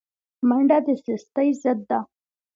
منډه 0.47 0.77
د 0.85 0.87
سستۍ 1.05 1.49
ضد 1.61 1.79
ده 1.89 1.99